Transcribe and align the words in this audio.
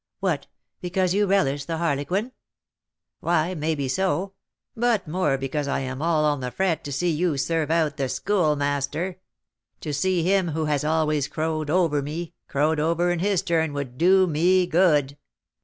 "What! 0.19 0.47
because 0.81 1.13
you 1.13 1.27
relish 1.27 1.65
the 1.65 1.77
harlequin?" 1.77 2.31
"Why, 3.19 3.53
may 3.53 3.75
be 3.75 3.87
so; 3.87 4.33
but 4.75 5.07
more 5.07 5.37
because 5.37 5.67
I 5.67 5.81
am 5.81 6.01
all 6.01 6.25
on 6.25 6.39
the 6.39 6.49
fret 6.49 6.83
to 6.85 6.91
see 6.91 7.11
you 7.11 7.37
'serve 7.37 7.69
out' 7.69 7.97
the 7.97 8.09
Schoolmaster. 8.09 9.19
To 9.81 9.93
see 9.93 10.23
him 10.23 10.47
who 10.53 10.65
has 10.65 10.83
always 10.83 11.27
crowed 11.27 11.69
over 11.69 12.01
me, 12.01 12.33
crowed 12.47 12.79
over 12.79 13.11
in 13.11 13.19
his 13.19 13.43
turn 13.43 13.73
would 13.73 13.99
do 13.99 14.25
me 14.25 14.65
good." 14.65 15.17